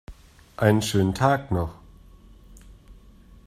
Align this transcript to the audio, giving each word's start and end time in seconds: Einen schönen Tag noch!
Einen 0.57 0.81
schönen 0.81 1.13
Tag 1.13 1.51
noch! 1.51 1.75